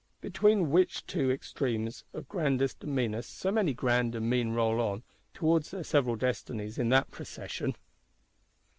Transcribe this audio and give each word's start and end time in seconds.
Between 0.19 0.71
which 0.71 1.05
two 1.05 1.29
extremes 1.29 2.03
of 2.11 2.27
grandest 2.27 2.83
and 2.83 2.95
meanest, 2.95 3.37
so 3.37 3.51
many 3.51 3.71
grand 3.75 4.15
and 4.15 4.27
mean 4.27 4.49
roll 4.49 4.81
on, 4.81 5.03
towards 5.31 5.69
their 5.69 5.83
several 5.83 6.15
destinies, 6.15 6.79
in 6.79 6.89
that 6.89 7.11
Procession! 7.11 7.75